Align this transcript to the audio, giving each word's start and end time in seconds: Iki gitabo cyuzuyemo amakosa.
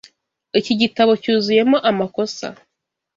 Iki 0.59 0.73
gitabo 0.81 1.11
cyuzuyemo 1.21 1.77
amakosa. 1.89 2.47